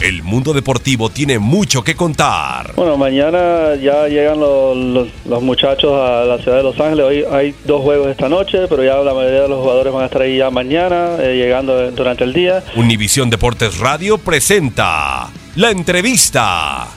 [0.00, 2.72] El mundo deportivo tiene mucho que contar.
[2.74, 7.04] Bueno, mañana ya llegan los, los, muchachos a la ciudad de Los Ángeles.
[7.04, 10.06] Hoy hay dos juegos esta noche, pero ya la mayoría de los jugadores van a
[10.06, 12.64] estar ahí ya mañana, eh, llegando durante el día.
[12.76, 16.88] Univisión Deportes Radio presenta la entrevista.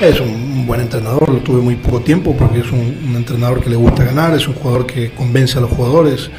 [0.00, 3.68] Es un buen entrenador, lo tuve muy poco tiempo porque es un, un entrenador que
[3.68, 6.30] le gusta ganar, es un jugador que convence a los jugadores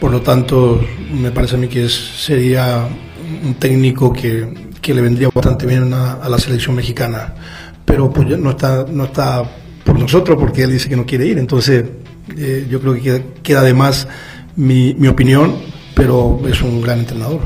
[0.00, 0.80] por lo tanto,
[1.12, 2.86] me parece a mí que sería
[3.44, 7.34] un técnico que, le vendría bastante bien a, la selección mexicana.
[7.84, 9.42] Pero pues no está, no está
[9.84, 11.38] por nosotros porque él dice que no quiere ir.
[11.38, 11.84] Entonces,
[12.36, 14.06] eh, yo creo que queda, de más
[14.54, 15.56] mi, opinión,
[15.94, 17.40] pero es un gran entrenador.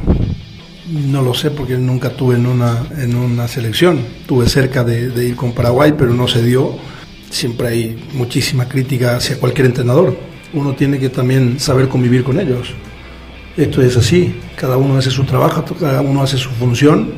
[0.90, 4.00] No lo sé porque nunca estuve en una, en una selección.
[4.26, 6.76] Tuve cerca de ir con Paraguay, pero no se dio.
[7.30, 12.74] Siempre hay muchísima crítica hacia cualquier entrenador uno tiene que también saber convivir con ellos.
[13.56, 17.12] Esto es así, cada uno hace su trabajo, cada uno hace su función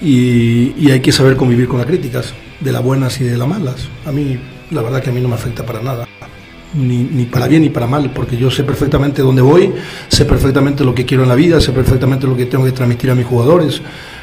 [0.00, 3.88] y, hay que saber convivir con las críticas, de las buenas y de las malas.
[4.04, 4.38] A mí,
[4.70, 6.06] la verdad que a mí no me afecta para nada.
[6.74, 9.72] Ni, ni, para bien ni para mal, porque yo sé perfectamente dónde voy,
[10.08, 13.10] sé perfectamente lo que quiero en la vida, sé perfectamente lo que tengo que transmitir
[13.10, 13.80] a mis jugadores.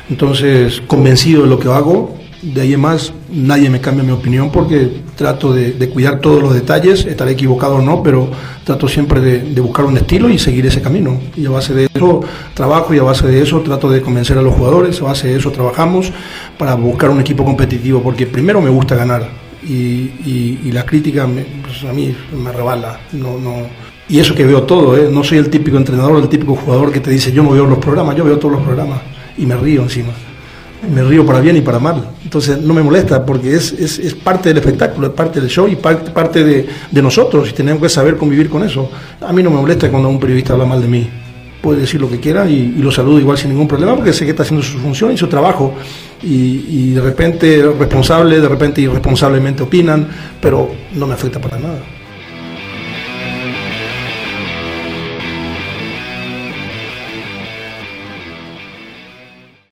[0.10, 4.52] Entonces, convencido de lo que hago, de ahí en más nadie me cambia mi opinión
[4.52, 8.30] porque trato de, cuidar todos los detalles, estaré equivocado o no, pero
[8.64, 11.20] trato siempre de, buscar un estilo y seguir ese camino.
[11.36, 12.22] Y a base de eso
[12.54, 15.38] trabajo y a base de eso trato de convencer a los jugadores, a base de
[15.38, 16.12] eso trabajamos
[16.58, 19.28] para buscar un equipo competitivo, porque primero me gusta ganar
[19.64, 21.28] y, la crítica
[21.62, 23.00] pues, a mí me rebala.
[23.12, 23.68] No, no,
[24.10, 25.10] y eso que veo todo, ¿eh?
[25.12, 27.78] no soy el típico entrenador, el típico jugador que te dice yo no veo los
[27.78, 29.02] programas, yo veo todos los programas
[29.38, 30.14] y me río encima
[30.90, 32.10] me río para bien y para mal.
[32.24, 35.76] Entonces no me molesta porque es, es, parte del espectáculo, es parte del show y
[35.76, 38.90] parte, parte de, nosotros y tenemos que saber convivir con eso.
[39.22, 41.10] A mí no me molesta cuando un periodista habla mal de mí.
[41.62, 44.32] Puede decir lo que quiera y, lo saludo igual sin ningún problema porque sé que
[44.32, 45.74] está haciendo su función y su trabajo.
[46.22, 50.08] Y, y de repente responsable, de repente irresponsablemente opinan,
[50.42, 51.80] pero no me afecta para nada.